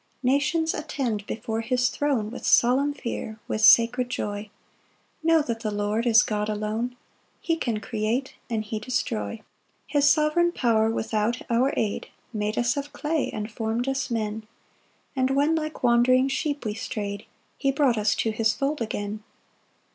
[0.23, 4.49] 2 Nations, attend before his throne With solemn fear, with sacred joy;
[5.21, 6.95] Know that the Lord is God alone;
[7.39, 9.35] He can create, and he destroy.
[9.35, 9.43] 3
[9.85, 14.47] His sovereign power, without our aid, Made us of clay, and form'd us men;
[15.15, 17.25] And when like wandering sheep we stray'd,
[17.59, 19.21] He brought us to his fold again.